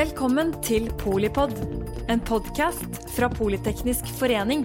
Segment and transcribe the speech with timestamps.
[0.00, 1.50] Velkommen til Polipod,
[2.08, 4.62] en podkast fra Politeknisk forening.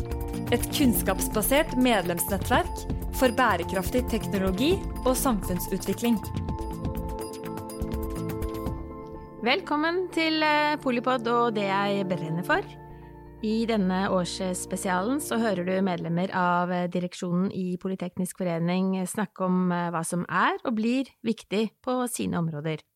[0.55, 2.85] Et kunnskapsbasert medlemsnettverk
[3.19, 4.69] for bærekraftig teknologi
[5.01, 6.15] og samfunnsutvikling.
[9.43, 12.63] Velkommen til eh, Polipod og det jeg brenner for.
[13.43, 19.91] I denne årsspesialen så hører du medlemmer av direksjonen i Politeknisk forening snakke om eh,
[19.91, 22.88] hva som er og blir viktig på sine områder.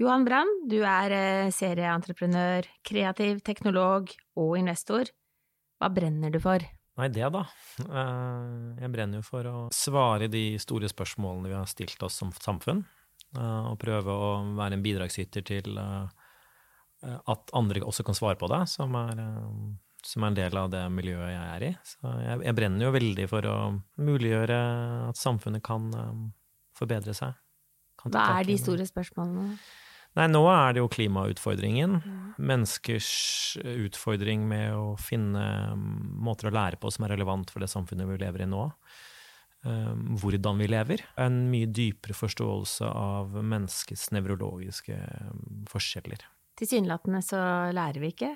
[0.00, 5.10] Johan Brann, du er eh, serieentreprenør, kreativ teknolog og investor.
[5.80, 6.64] Hva brenner du for?
[7.00, 7.44] Nei, det da.
[7.84, 12.32] Eh, jeg brenner jo for å svare de store spørsmålene vi har stilt oss som
[12.32, 12.82] samfunn,
[13.36, 15.76] og prøve å være en bidragsyter til
[17.00, 20.56] Eh, at andre også kan svare på det, som er, eh, som er en del
[20.56, 21.72] av det miljøet jeg er i.
[21.84, 23.58] Så jeg, jeg, brenner jo veldig for å
[24.00, 24.58] muliggjøre
[25.10, 25.90] at samfunnet kan
[26.76, 27.36] forbedre seg.
[28.00, 29.58] Kan Hva er de store spørsmålene?
[30.18, 32.00] Nei, nå er det jo klimautfordringen.
[32.00, 32.16] Mm.
[32.50, 33.10] Menneskers
[33.62, 35.44] utfordring med å finne
[35.76, 38.66] måter å lære på som er relevant for det samfunnet vi lever i nå.
[39.60, 41.04] Um, hvordan vi lever.
[41.20, 46.24] En mye dypere forståelse av menneskets nevrologiske um, forskjeller
[46.60, 47.40] tilsynelatende så
[47.74, 48.34] lærer vi ikke.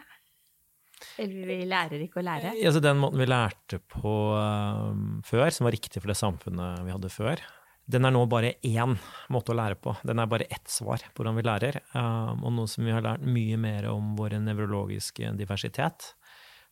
[1.21, 2.55] Eller vi lærer ikke å lære.
[2.65, 6.95] Altså den måten vi lærte på um, før, som var riktig for det samfunnet vi
[6.95, 7.43] hadde før,
[7.85, 8.95] den er nå bare én
[9.33, 9.93] måte å lære på.
[10.07, 11.81] Den er bare ett svar på hvordan vi lærer.
[11.93, 16.15] Um, og nå som vi har lært mye mer om vår nevrologiske diversitet,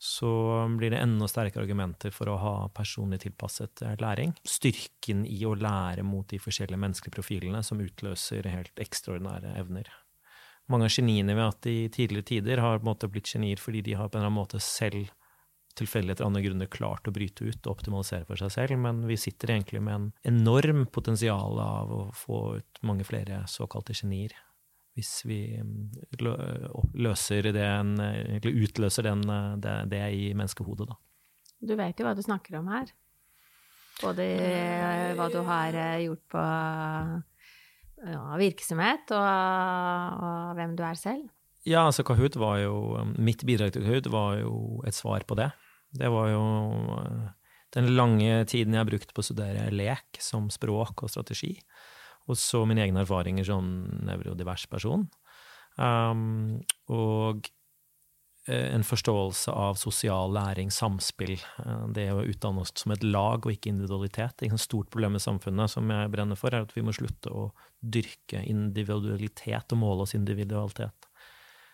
[0.03, 0.33] så
[0.79, 4.33] blir det enda sterkere argumenter for å ha personlig tilpasset eh, læring.
[4.43, 9.93] Styrken i å lære mot de forskjellige menneskelige profilene som utløser helt ekstraordinære evner
[10.71, 14.09] mange av geniene ved at de i tidligere tider, har blitt genier fordi de har
[14.09, 15.11] på en eller annen måte selv
[15.79, 19.19] tilfeldig etter andre grunner klart å bryte ut og optimalisere for seg selv, men vi
[19.21, 24.35] sitter egentlig med en enorm potensial av å få ut mange flere såkalte genier.
[24.93, 26.19] Hvis vi mm,
[27.01, 29.25] løser det en, eller utløser den,
[29.65, 30.99] det, det i menneskehodet, da.
[31.63, 32.91] Du vet jo hva du snakker om her.
[34.03, 34.25] Både
[35.17, 36.43] hva du har eh, gjort på
[38.03, 39.29] ja, virksomhet og,
[40.27, 41.29] og, hvem du er selv?
[41.63, 45.53] Ja, altså Kahoot var jo Mitt bidrag til Kahoot var jo et svar på det.
[45.93, 46.43] Det var jo
[46.99, 47.31] eh,
[47.77, 51.55] den lange tiden jeg har brukt på å studere lek som språk og strategi.
[52.31, 53.67] Og så mine egne erfaringer som
[54.07, 55.09] nevrodivers person.
[55.81, 56.61] Um,
[56.93, 57.49] og
[58.49, 61.37] Eh, en forståelse av sosial læring, samspill.
[61.65, 64.43] Eh, det å utdanne oss som et lag og ikke individualitet.
[64.43, 67.53] Et stort problem i samfunnet som jeg brenner for, er at vi må slutte å
[67.79, 71.07] dyrke individualitet og måle oss individualitet.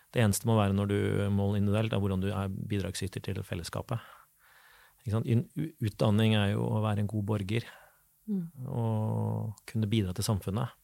[0.09, 0.99] Det eneste må være når du
[1.33, 4.01] måler individuelt, er hvordan du er bidragsyter til fellesskapet.
[5.09, 7.65] Utdanning er jo å være en god borger
[8.29, 8.43] mm.
[8.67, 10.75] og kunne bidra til samfunnet.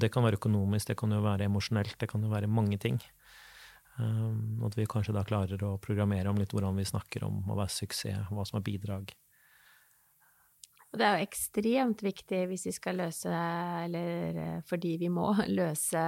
[0.00, 3.00] Det kan være økonomisk, det kan jo være emosjonelt, det kan jo være mange ting.
[4.00, 7.58] Um, at vi kanskje da klarer å programmere om litt hvordan vi snakker om å
[7.58, 9.12] være suksess, hva som er bidrag.
[10.90, 13.30] Og det er jo ekstremt viktig hvis vi skal løse,
[13.84, 15.28] eller eh, fordi vi må
[15.60, 16.00] løse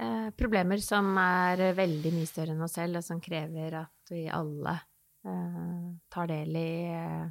[0.00, 4.26] eh, problemer som er veldig mye større enn oss selv, og som krever at vi
[4.32, 4.76] alle
[5.26, 7.26] eh, tar del i eh,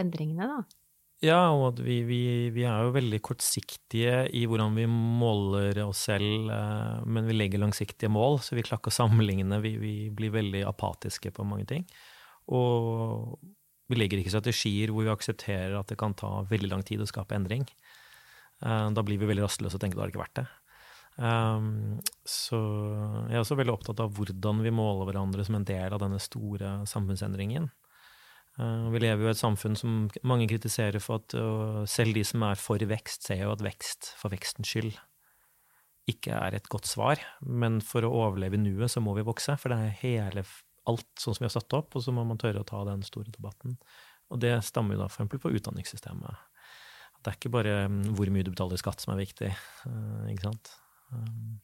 [0.00, 0.80] endringene, da.
[1.24, 2.20] Ja, og at vi, vi,
[2.52, 7.62] vi, er jo veldig kortsiktige i hvordan vi måler oss selv, eh, men vi legger
[7.62, 9.60] langsiktige mål, så vi klarer å sammenligne.
[9.64, 11.86] Vi, vi, blir veldig apatiske på mange ting.
[12.52, 13.38] Og
[13.88, 17.08] vi legger ikke strategier hvor vi aksepterer at det kan ta veldig lang tid å
[17.08, 17.64] skape endring.
[18.60, 20.46] Eh, da blir vi veldig rastløse og tenker har det ikke vært det.
[21.14, 22.58] Um, så
[23.28, 26.18] jeg er også veldig opptatt av hvordan vi måler hverandre som en del av denne
[26.22, 27.70] store samfunnsendringen.
[28.58, 32.42] Uh, vi lever jo i et samfunn som mange kritiserer for at selv de som
[32.46, 34.94] er for vekst, ser jo at vekst for vekstens skyld
[36.10, 37.20] ikke er et godt svar.
[37.40, 39.56] Men for å overleve nuet, så må vi vokse.
[39.60, 40.44] For det er hele
[40.90, 43.04] alt sånn som vi har satt opp, og så må man tørre å ta den
[43.06, 43.78] store debatten.
[44.32, 46.42] Og det stammer jo da eksempel på utdanningssystemet.
[47.24, 49.48] Det er ikke bare mm, hvor mye du betaler i skatt som er viktig.
[49.88, 50.74] Uh, ikke sant?
[51.12, 51.60] Um,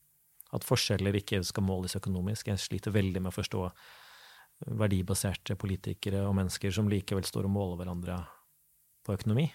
[0.51, 2.51] at forskjeller ikke skal måles økonomisk.
[2.51, 3.67] Jeg sliter veldig med å forstå
[4.81, 8.19] verdibaserte politikere og mennesker som likevel står og måler hverandre
[9.07, 9.47] på økonomi,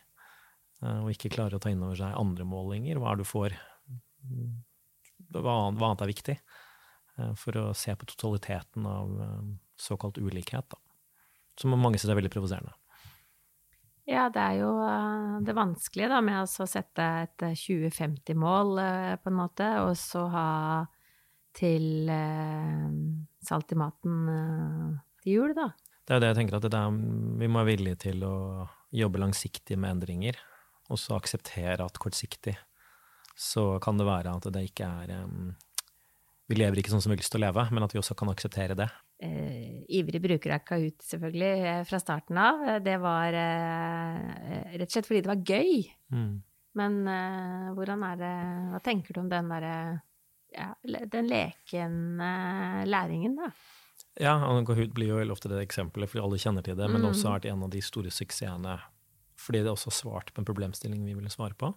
[0.81, 2.99] eh, og ikke klarer å ta inn over seg andre målinger.
[2.99, 3.57] Hva er det du får?
[5.35, 6.37] Hva annet er viktig?
[7.19, 9.43] Eh, for å se på totaliteten av eh,
[9.77, 10.81] såkalt ulikhet, da.
[11.59, 12.73] Som mange syns er veldig provoserende.
[14.05, 14.71] Ja, det er jo
[15.45, 18.75] det vanskelige da, med å sette et 2050-mål,
[19.21, 20.49] på en måte, og så ha
[21.55, 22.87] til eh,
[23.45, 25.69] salt i maten eh, til jul, da.
[26.05, 26.97] Det er det jeg tenker, at er,
[27.41, 28.35] vi må være villige til å
[28.95, 30.37] jobbe langsiktig med endringer,
[30.91, 32.53] og så akseptere at kortsiktig
[33.35, 35.15] så kan det være at det ikke er
[36.45, 38.15] vi lever ikke sånn som vi har lyst til å leve, men at vi også
[38.17, 38.85] kan akseptere det.
[39.23, 42.63] Eh, ivrig bruker av Kahoot, selvfølgelig, eh, fra starten av.
[42.67, 45.85] Eh, det var eh, rett og slett fordi det var gøy.
[46.11, 46.33] Mm.
[46.75, 48.33] Men eh, hvordan er det
[48.73, 49.77] Hva tenker du om den derre
[50.55, 52.27] ja, den lekende
[52.87, 53.49] læringen, da?
[54.19, 57.15] Ja, Kahoot blir jo ofte det eksempelet, fordi alle kjenner til det, men det Mm.
[57.15, 58.77] også vært en av de store suksessene
[59.35, 61.73] fordi det også svarte på en problemstilling vi ville svare på.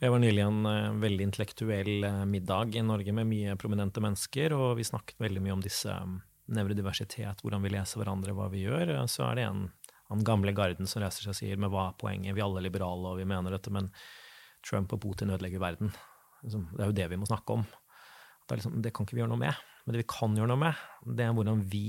[0.00, 4.00] Jeg var nylig i en eh, veldig intellektuell eh, middag i Norge med mye prominente
[4.02, 6.20] mennesker, og vi snakket veldig mye om disse um,
[6.50, 8.92] nevrodiversitet, hvordan vi leser hverandre, hva vi gjør.
[9.10, 9.64] Så er det en
[10.10, 12.64] han gamle garden som reiser seg og sier men hva er poenget, vi er alle
[12.64, 13.92] liberale og vi mener dette, men
[14.66, 15.92] Trump og Putin ødelegger verden.
[16.42, 17.62] Liksom, Det er jo det vi må snakke om.
[18.48, 19.54] Det, liksom, det kan ikke vi gjøre noe med.
[19.86, 20.80] Men det vi kan gjøre noe med,
[21.16, 21.84] det er hvordan vi,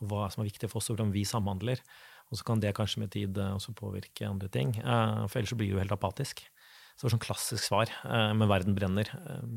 [0.00, 1.84] hva som er viktig for oss, og hvordan vi samhandler.
[2.32, 4.72] Og så kan det kanskje med tid eh, også påvirke andre ting.
[4.80, 6.40] Eh, For ellers så blir du helt apatisk.
[6.96, 7.92] Så det var sånn klassisk svar.
[8.08, 9.12] eh, Men verden brenner.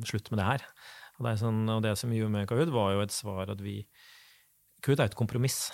[0.06, 0.68] Slutt med det her.
[1.18, 3.64] Og det, er sånn, og det som gjorde med Kahoot, var jo et svar at
[3.64, 3.80] vi
[4.84, 5.70] Kahoot er et kompromiss.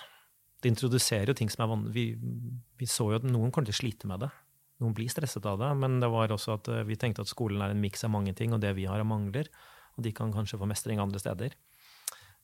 [0.62, 1.92] Det introduserer jo ting som er vanlig.
[1.94, 2.06] Vi,
[2.80, 4.32] vi så jo at noen kommer til å slite med det.
[4.82, 7.62] Noen blir stresset av det, men det var også at eh, vi tenkte at skolen
[7.64, 9.48] er en miks av mange ting, og det vi har, er mangler.
[9.96, 11.56] Og de kan kanskje få mestring andre steder.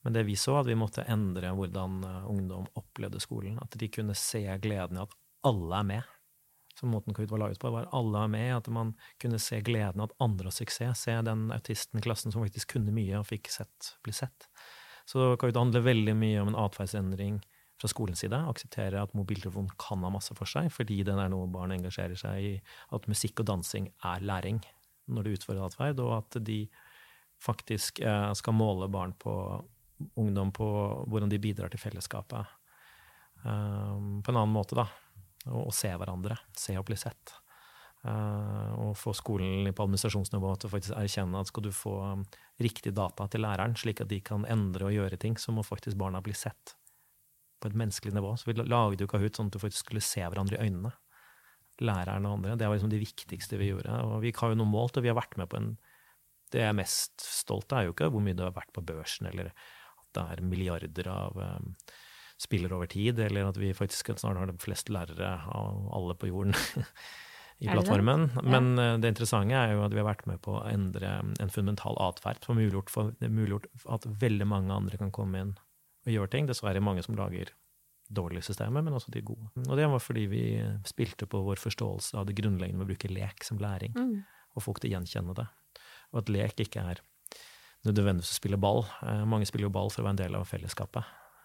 [0.03, 3.61] Men det vi så, at vi måtte endre hvordan eh, ungdom opplevde skolen.
[3.63, 5.15] At de kunne se gleden i at
[5.47, 6.19] alle er med.
[6.79, 8.49] Så måten Kahoot var laget på, var alle er med.
[8.57, 11.05] At man kunne se gleden i at andre har suksess.
[11.05, 14.49] Se den autisten i klassen som faktisk kunne mye og fikk sett, bli sett.
[15.09, 17.41] Så kan det handle veldig mye om en atferdsendring
[17.81, 18.39] fra skolens side.
[18.49, 22.47] Akseptere at mobiltelefon kan ha masse for seg, fordi den er noe barn engasjerer seg
[22.47, 22.55] i.
[22.95, 24.63] At musikk og dansing er læring
[25.13, 26.63] når det utfordrer atferd, og at de
[27.43, 29.35] faktisk eh, skal måle barn på
[30.23, 30.67] ungdom på
[31.11, 32.47] hvordan de bidrar til fellesskapet
[33.45, 34.87] um, på en annen måte, da.
[35.53, 36.37] Og se hverandre.
[36.59, 37.35] Se og bli sett.
[38.03, 42.25] Eh, og få skolen på administrasjonsnivå til å faktisk erkjenne at skal du få um,
[42.63, 46.01] riktig data til læreren, slik at de kan endre og gjøre ting, så må faktisk
[46.01, 46.75] barna bli sett
[47.63, 48.35] på et menneskelig nivå.
[48.35, 50.91] Så vi lagde jo Kahoot sånn at du faktisk skulle se hverandre i øynene.
[51.83, 52.59] Læreren og andre.
[52.59, 53.95] Det var liksom det viktigste vi gjorde.
[54.09, 55.73] Og vi har jo noe målt, og vi har vært med på en
[56.53, 58.83] Det jeg er mest stolt av, er jo ikke hvor mye det har vært på
[58.85, 61.71] børsen, eller at det er milliarder av um,
[62.37, 66.29] spillere over tid, eller at vi faktisk snart har de fleste lærere av alle på
[66.29, 66.53] jorden
[67.59, 68.29] i plattformen.
[68.35, 68.51] det Ja.
[68.51, 71.51] Men eh, det interessante er jo at vi har vært med på å endre en
[71.51, 75.53] fundamental atferd som har muliggjort, for, muliggjort at veldig mange andre kan komme inn
[76.07, 76.47] og gjøre ting.
[76.47, 77.53] Dessverre mange som lager
[78.13, 79.47] dårlige systemer, men også de gode.
[79.69, 80.43] Og det var fordi vi
[80.85, 84.25] spilte på vår forståelse av det grunnleggende med å bruke lek som læring, Mm.
[84.57, 85.47] og folk til å gjenkjenne det.
[86.13, 87.01] Og at lek ikke er
[87.87, 88.85] nødvendigvis å spille ball.
[89.03, 91.05] Eh, mange spiller jo ball for å være en del av fellesskapet.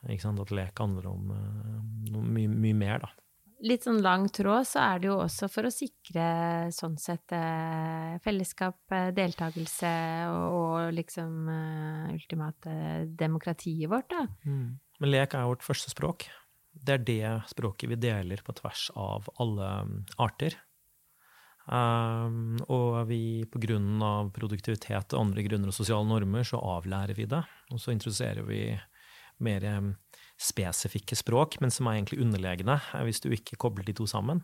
[0.09, 0.39] Ikke sant?
[0.39, 3.07] At lek handler om eh, noe mye, mye mer, da.
[3.65, 6.25] Litt sånn lang tråd, så er det jo også for å sikre
[6.75, 9.93] sånn sett eh, fellesskap, eh, deltakelse
[10.29, 12.75] og, og liksom eh, ultimate
[13.17, 14.27] demokratiet vårt, da.
[15.01, 16.27] Men lek er vårt første språk.
[16.77, 20.53] Det er det språket vi deler på tvers av alle um, arter.
[21.67, 27.17] Um, og vi, på grunn av produktivitet og andre grunner og sosiale normer, så avlærer
[27.17, 27.41] vi det.
[27.73, 28.61] Og så introduserer vi
[29.43, 29.95] mer um,
[30.37, 34.43] spesifikke språk, men som er egentlig underlegne eh, hvis du ikke kobler de to sammen.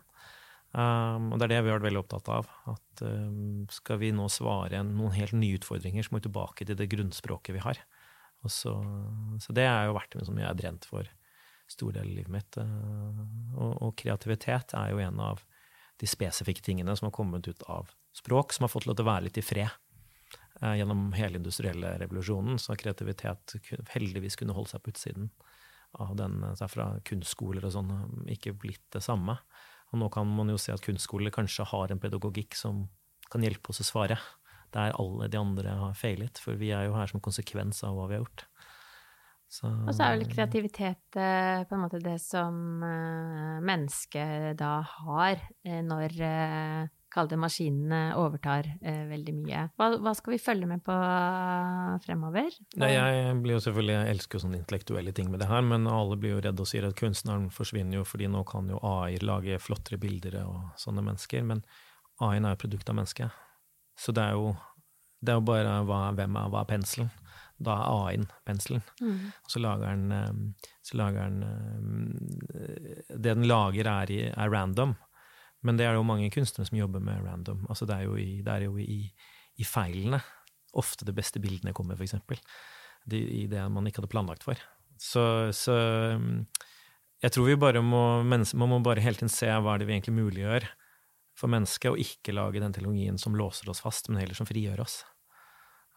[0.74, 2.48] Um, og det er det vi har vært veldig opptatt av.
[2.72, 6.78] At um, skal vi nå svare noen helt nye utfordringer, så må vi tilbake til
[6.78, 7.78] det grunnspråket vi har.
[8.50, 8.74] Så,
[9.40, 11.06] så det er jo noe som jeg er brent for
[11.70, 12.58] stor del av livet mitt.
[12.58, 13.22] Uh,
[13.54, 15.46] og, og kreativitet er jo en av
[16.02, 19.12] de spesifikke tingene som har kommet ut av språk, som har fått lov til å
[19.12, 19.70] være litt i fred.
[20.58, 23.54] Uh, gjennom hele industrielle revolusjonen så har kreativitet
[23.94, 25.30] heldigvis kunne holde seg på utsiden
[26.02, 27.92] av den, så er fra kunstskoler og sånn,
[28.34, 29.36] ikke blitt det samme.
[29.92, 32.86] Og nå kan man jo se at kunstskoler kanskje har en pedagogikk som
[33.30, 34.18] kan hjelpe oss å svare,
[34.74, 38.08] der alle de andre har feilet, for vi er jo her som konsekvens av hva
[38.10, 38.46] vi har gjort.
[39.54, 44.80] Så, Og så er vel kreativitet eh, på en måte det som eh, mennesket da
[44.88, 49.60] har eh, når eh, Kall det maskinene overtar eh, veldig mye.
[49.78, 50.94] Hva, hva skal vi følge med på
[52.02, 52.50] fremover?
[52.82, 55.86] Nei, jeg blir jo selvfølgelig, jeg elsker jo sånne intellektuelle ting med det her, men
[55.90, 59.20] alle blir jo redde og sier at kunstneren forsvinner jo fordi nå kan jo AI
[59.22, 61.62] lage flottere bilder og sånne mennesker, men
[62.24, 63.40] AI-en er jo produkt av mennesket.
[63.98, 64.50] Så det er jo,
[65.22, 67.14] det er jo bare hva, hvem er, hva er penselen?
[67.62, 68.82] Da er AI-en penselen.
[68.98, 69.30] Mm.
[69.30, 74.50] Og så lager den, eh, så lager den eh, Det den lager, er, i, er
[74.50, 74.98] random.
[75.64, 77.64] Men det er jo mange kunstnere som jobber med random.
[77.72, 79.00] Altså det er jo i, det er jo i,
[79.56, 80.20] i feilene
[80.74, 82.40] ofte de beste bildene kommer, eksempel.
[83.08, 84.60] De, I det man ikke hadde planlagt for.
[85.00, 85.24] Så,
[85.56, 85.74] så
[86.20, 86.44] mm,
[87.24, 89.96] jeg tror vi bare må, man må bare hele tiden se hva er det vi
[89.96, 90.68] egentlig muliggjør
[91.38, 94.84] for mennesket, og ikke lage den teknologien som låser oss fast, men heller som frigjør
[94.84, 95.00] oss.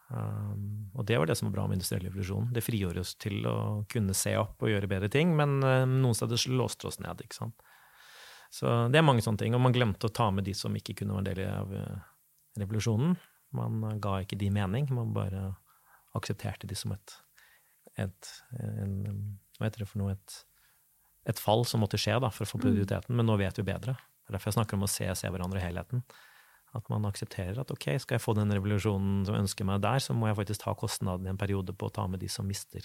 [0.08, 2.48] Um, og det var det som var bra med industriell revolusjon.
[2.54, 6.16] Det frigjorde oss til å kunne se opp og gjøre bedre ting, men uh, noen
[6.16, 7.22] steder låste det oss ned.
[7.22, 7.68] ikke sant?
[8.52, 9.56] Så det er mange sånne ting.
[9.56, 12.04] Og man glemte å ta med de som ikke kunne være del av uh,
[12.60, 13.16] revolusjonen.
[13.56, 15.50] Man uh, ga ikke de mening, man bare
[16.16, 17.16] aksepterte de som et,
[18.00, 18.94] et en,
[19.58, 20.16] Hva heter det for noe?
[20.16, 20.38] Et,
[21.28, 22.64] et fall som måtte skje da, for å få prioriteten.
[22.64, 23.98] produktiviteten, men nå vet vi bedre.
[23.98, 26.02] Det er derfor jeg snakker om å se, se hverandre i helheten.
[26.76, 30.16] At man aksepterer at ok, skal jeg få den revolusjonen som ønsker meg der, så
[30.16, 32.84] må jeg faktisk ta kostnaden i en periode på å ta med de som mister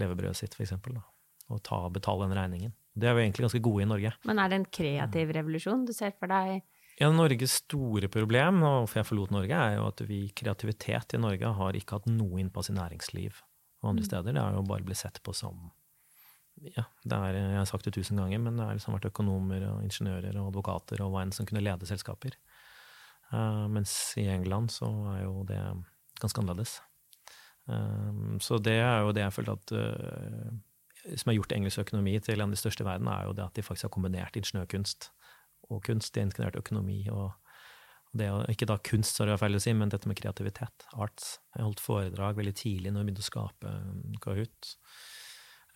[0.00, 0.76] levebrødet sitt, f.eks.
[1.48, 2.72] Og ta, betale den regningen.
[2.98, 4.12] Det er vi egentlig ganske gode i Norge.
[4.28, 6.64] Men er det en kreativ revolusjon du ser for deg?
[6.98, 11.20] Ja, Norges store problem, og hvorfor jeg forlot Norge, er jo at vi, kreativitet i
[11.22, 13.38] Norge har ikke hatt noe innpass i næringsliv
[13.84, 14.08] og andre mm.
[14.08, 14.34] steder.
[14.34, 15.68] Det har jo bare blitt sett på som
[16.74, 19.84] ja, er, jeg har sagt det tusen ganger, men det har liksom vært økonomer og
[19.86, 22.34] ingeniører og advokater og hva enn som kunne lede selskaper.
[23.30, 25.60] Uh, mens i England så er jo det
[26.18, 26.78] ganske annerledes.
[27.68, 30.50] Um, så det er jo det jeg følte at uh,
[31.16, 33.46] som har gjort engelsk økonomi til en av de største i verden, er jo det
[33.46, 35.10] at de faktisk har kombinert ingeniørkunst
[35.68, 36.14] og kunst.
[36.14, 37.30] De har integrert økonomi og,
[38.16, 41.36] det, ikke da kunst, det feil å si, men dette med kreativitet, arts.
[41.54, 43.72] Jeg holdt foredrag veldig tidlig når jeg begynte å skape
[44.24, 44.70] Kahoot.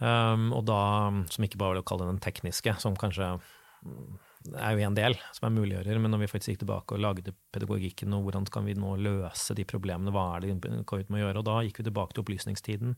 [0.03, 0.83] Um, og da,
[1.31, 3.35] som ikke bare var å kalle den tekniske, som kanskje
[4.59, 7.35] er jo en del som er muliggjører, men når vi faktisk gikk tilbake og lagde
[7.55, 11.43] pedagogikken, og hvordan kan vi nå løse de problemene, hva er det Kahoot må gjøre,
[11.43, 12.97] og da gikk vi tilbake til opplysningstiden.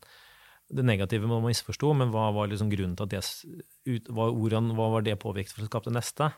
[0.65, 4.87] Det negative man misforsto, men hva var liksom grunnen til at det hva, hvordan, hva
[4.95, 6.31] var det påvirket for å skape det neste?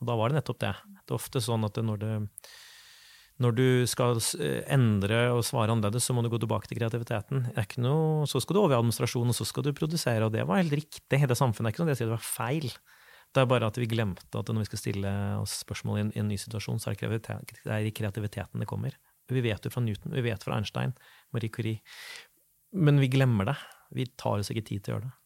[0.00, 0.74] Og da var det nettopp det.
[1.00, 2.12] Det er ofte sånn at når det
[3.40, 4.18] når du skal
[4.68, 7.46] endre og svare annerledes, så må du gå tilbake til kreativiteten.
[7.80, 10.60] Noe, så skal du over i administrasjon, og så skal du produsere, og det var
[10.60, 11.22] helt riktig.
[11.24, 12.68] Det samfunnet er ikke noe det jeg sier det var feil.
[13.30, 16.12] Det er bare at vi glemte at når vi skal stille oss spørsmål i en,
[16.12, 17.22] i en ny situasjon, så er det,
[17.64, 18.98] det i kreativiteten det kommer.
[19.30, 20.92] Vi vet jo fra Newton, vi vet fra Einstein,
[21.32, 21.80] Marie Curie.
[22.72, 23.56] Men vi glemmer det.
[23.90, 25.16] Vi tar oss ikke tid til å gjøre det.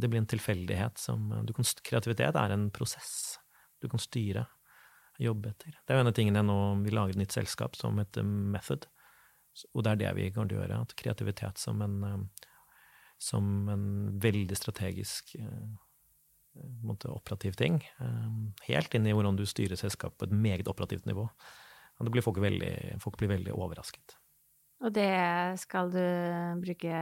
[0.00, 3.40] Det blir en tilfeldighet som kan, Kreativitet er en prosess
[3.82, 4.44] du kan styre,
[5.20, 5.74] jobbe etter.
[5.74, 8.86] Det er jo en av tingene nå vi lager et nytt selskap som heter Method.
[9.74, 10.82] Og det er det vi kan gjøre.
[10.84, 12.28] At kreativitet som en,
[13.18, 13.86] som en
[14.22, 15.72] veldig strategisk eh,
[16.86, 17.80] måte, operativ ting.
[18.68, 21.26] Helt inn i hvordan du styrer selskapet på et meget operativt nivå.
[22.24, 24.19] Folk, veldig, folk blir veldig overrasket.
[24.80, 25.12] Og det
[25.60, 26.04] skal du
[26.62, 27.00] bruke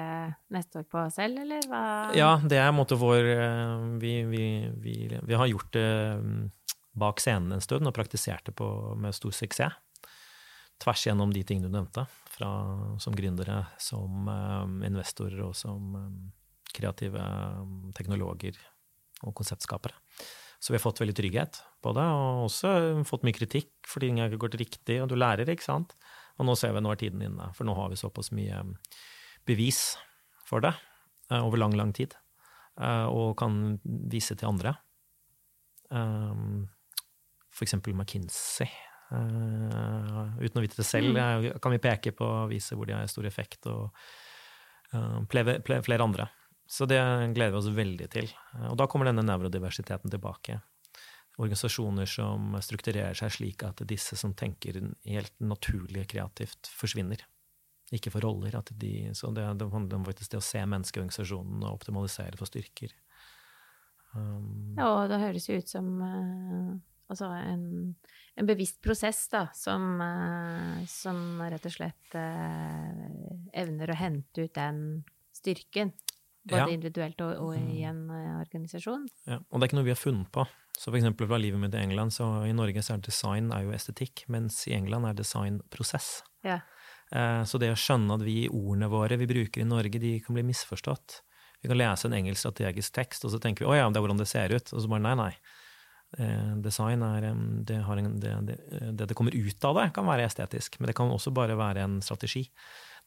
[0.51, 1.83] neste år på selv, eller hva?
[2.17, 4.47] Ja, det er en måte vår eh, vi, vi,
[4.83, 6.49] vi, vi, har gjort det mm,
[6.99, 8.67] bak scenen en stund og praktisert det på,
[8.99, 9.79] med stor suksess.
[10.79, 12.51] Tvers gjennom de tingene du nevnte, fra,
[13.03, 16.13] som gründere, som um, investorer og som um,
[16.71, 18.55] kreative um, teknologer
[19.27, 19.99] og konseptskapere.
[20.63, 22.71] Så vi har fått veldig trygghet på det, og også
[23.07, 25.95] fått mye kritikk fordi ting har ikke gått riktig, og du lærer, ikke sant.
[26.39, 28.75] Og nå ser vi nå er tiden inne, for nå har vi såpass mye um,
[29.49, 29.97] bevis
[30.47, 30.75] for det
[31.33, 32.15] uh, over lang, lang tid,
[32.81, 34.77] uh, og kan vise til andre.
[35.91, 36.69] Um,
[37.51, 38.71] for eksempel McKinsey.
[39.09, 41.59] Uh, uten å vite det selv, mm.
[41.65, 43.95] kan vi peke på og vise hvor de har stor effekt, og
[44.89, 46.29] flere andre.
[46.69, 47.01] Så det
[47.37, 48.29] gleder vi oss veldig til.
[48.71, 50.61] Og da kommer denne nevrodiversiteten tilbake.
[51.39, 57.23] Organisasjoner som strukturerer seg slik at disse som tenker helt naturlig kreativt, forsvinner.
[57.95, 58.57] Ikke for roller.
[58.75, 62.93] De, så det, det, handler om faktisk det å se menneskeorganisasjonen og optimalisere for styrker.
[64.17, 66.75] Um, ja, og det høres jo ut som uh,
[67.13, 67.65] altså en,
[68.35, 73.07] en, bevisst prosess, da, som, uh, som rett og slett uh,
[73.57, 74.83] evner å hente ut den
[75.39, 75.95] styrken
[76.49, 76.71] både ja.
[76.75, 77.91] individuelt og, og, i mm.
[77.91, 79.05] en uh, organisasjon.
[79.29, 80.47] Ja, og det er ikke noe vi har funnet på.
[80.79, 83.65] Så for eksempel fra livet mitt i England, så i Norge så er design er
[83.67, 86.21] jo estetikk, mens i England er design prosess.
[86.47, 86.61] Ja.
[87.11, 90.39] Uh, så det å skjønne at vi ordene våre vi bruker i Norge, de kan
[90.39, 91.23] bli misforstått.
[91.63, 94.05] Vi kan lese en engelsk strategisk tekst, og så tenker vi å ja, det er
[94.05, 94.71] hvordan det ser ut.
[94.71, 95.33] Og så bare nei, nei.
[96.19, 97.81] Uh, design er det, en, det,
[98.23, 98.61] det,
[98.97, 101.85] det, det kommer ut av det, kan være estetisk, men det kan også bare være
[101.85, 102.47] en strategi.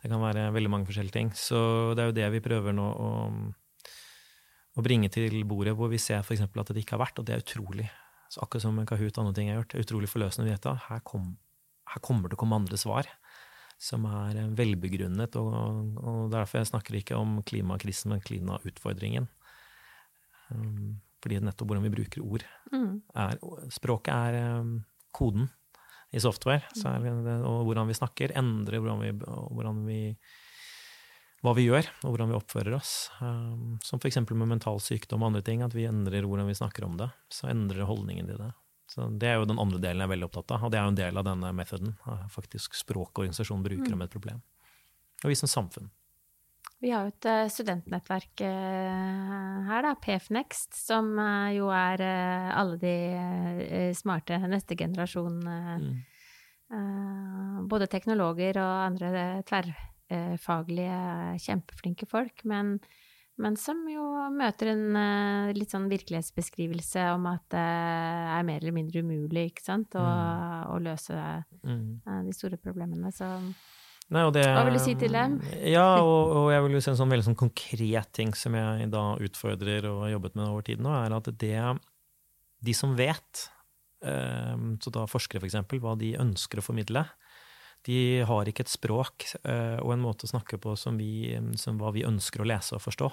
[0.01, 1.31] Det kan være veldig mange forskjellige ting.
[1.37, 1.57] Så
[1.95, 3.09] det er jo det vi prøver nå å,
[4.77, 6.41] å bringe til bordet, hvor vi ser f.eks.
[6.47, 7.87] at det ikke har vært, og det er utrolig.
[8.31, 10.51] Så akkurat som Kahoot og andre ting jeg har gjort, det er utrolig forløsende å
[10.53, 11.31] vite her, kom,
[11.93, 13.09] her kommer det å komme andre svar
[13.81, 19.25] som er velbegrunnet, og, og derfor jeg snakker ikke om klimakrisen, men klimautfordringen.
[20.51, 22.43] Um, fordi nettopp hvordan vi bruker ord
[22.73, 22.93] mm.
[23.23, 23.37] er
[23.71, 24.71] Språket er um,
[25.15, 25.47] koden
[26.11, 26.63] i software.
[26.75, 29.11] Det, og hvordan vi snakker, endrer hvordan vi,
[29.55, 29.99] hvordan vi,
[31.41, 32.95] hva vi gjør, og hvordan vi oppfører oss.
[33.21, 34.19] Um, som f.eks.
[34.29, 37.09] med mental sykdom og andre ting, at vi endrer hvordan vi snakker om det.
[37.31, 38.51] Så endrer holdningen til det.
[38.91, 40.83] Så Det er jo den andre delen jeg er veldig opptatt av, og det er
[40.83, 41.95] jo en del av denne methoden.
[42.33, 44.41] Faktisk språkorganisasjonen bruker om et problem.
[45.23, 45.87] Og vi som samfunn.
[46.81, 52.79] Vi har jo et uh, studentnettverk uh, her, da, PFNext, som uh, jo er alle
[52.81, 55.91] de smarte neste generasjon mm.
[57.67, 60.99] Både teknologer og andre tverrfaglige,
[61.43, 62.45] kjempeflinke folk.
[62.47, 62.77] Men,
[63.43, 64.95] men, som jo møter en
[65.51, 70.63] litt sånn virkelighetsbeskrivelse om at det er mer eller mindre umulig, ikke sant, å, mm.
[70.71, 71.19] å løse
[71.59, 71.83] mm.
[72.29, 73.11] de store problemene.
[73.11, 73.27] Så
[74.11, 75.37] Nei, det, Hva vil du si til dem?
[75.75, 78.89] Ja, og, og jeg vil jo si en sånn veldig sånn konkret ting som jeg
[78.91, 81.61] da utfordrer og har jobbet med over tid nå, er at det
[82.61, 83.45] De som vet,
[84.05, 87.05] ehm, så da forskere f.eks., for hva de ønsker å formidle,
[87.87, 91.79] de har ikke et språk eh, og en måte å snakke på som, vi, som
[91.81, 93.09] hva vi ønsker å lese og forstå.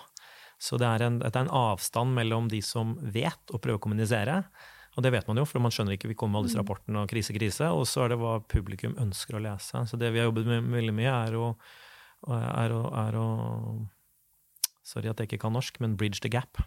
[0.61, 3.85] Så det er, en, det er en avstand mellom de som vet og prøver å
[3.87, 4.43] kommunisere,
[4.97, 6.65] og det vet man jo, for man skjønner ikke vi kommer med alle disse mm.
[6.65, 7.69] rapportene og krise, krise.
[7.75, 9.85] Og så er det hva publikum ønsker å lese.
[9.87, 11.53] Så det vi har jobbet med veldig mye, er å,
[12.35, 13.29] er å, er å
[14.89, 16.63] Sorry at jeg ikke kan norsk, men bridge the gap.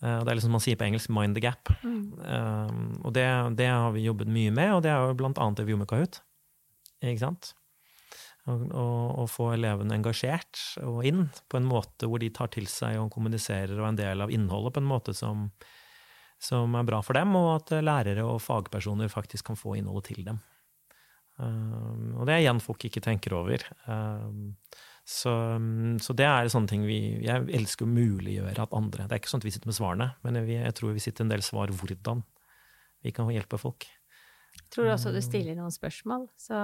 [0.00, 1.68] Uh, det er liksom man sier på engelsk 'mind the gap'.
[1.82, 2.16] Mm.
[2.24, 3.26] Um, og det,
[3.58, 5.84] det, har vi jobbet mye med, og det er jo blant annet det vi gjorde
[5.84, 6.20] med Kahoot.
[7.04, 7.52] Ikke sant?
[8.48, 13.10] Å få elevene engasjert og inn på en måte hvor de tar til seg og
[13.12, 15.50] kommuniserer og er en del av innholdet på en måte som
[16.38, 20.24] som er bra for dem, og at lærere og fagpersoner faktisk kan få innholdet til
[20.26, 20.38] dem.
[21.38, 23.62] Um, og det er igjen folk ikke tenker over.
[23.86, 24.56] Um,
[25.08, 25.32] så,
[26.02, 29.30] så, det er sånne ting vi Jeg elsker å muliggjøre at andre Det er ikke
[29.30, 31.72] sånn at vi sitter med svarene, men jeg, jeg tror vi sitter en del svar
[31.72, 32.20] hvordan
[33.06, 33.86] vi kan hjelpe folk.
[34.58, 36.58] Jeg tror også du stiller noen spørsmål, så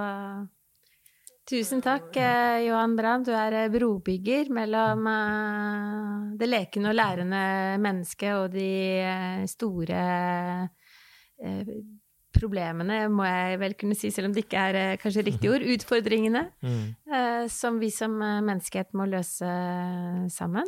[1.45, 3.23] Tusen takk, eh, Johan Brann.
[3.23, 7.41] Du er eh, brobygger mellom eh, det lekende og lærende
[7.83, 9.99] mennesket og de store
[12.35, 16.41] problemene, må jeg vel kunne si, selv om det ikke er kanskje riktig ord, utfordringene,
[16.63, 17.47] mm.
[17.51, 19.51] som vi som menneskehet må løse
[20.31, 20.67] sammen.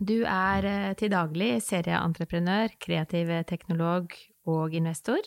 [0.00, 4.16] Du er til daglig serieentreprenør, kreativ teknolog
[4.48, 5.20] og investor.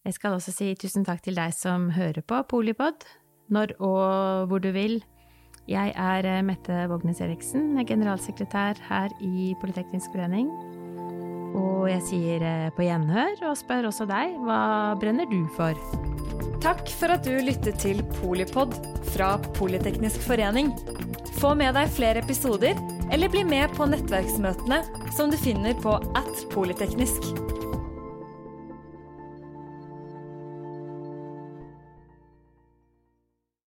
[0.00, 3.04] Jeg skal også si tusen takk til deg som hører på Polipod,
[3.52, 5.02] når og hvor du vil.
[5.68, 10.48] Jeg er eh, Mette Vågnes Eriksen, generalsekretær her i Politeknisk forening.
[11.52, 15.76] Og jeg sier eh, på gjenhør, og spør også deg, hva brenner du for?
[16.64, 18.72] Takk for at du lyttet til Polipod
[19.12, 20.72] fra Politeknisk forening.
[21.36, 22.80] Få med deg flere episoder,
[23.12, 24.80] eller bli med på nettverksmøtene
[25.12, 27.59] som du finner på at polyteknisk.